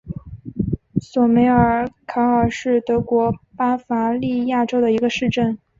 [0.99, 5.59] 索梅尔卡尔是德国巴伐利亚州的一个市镇。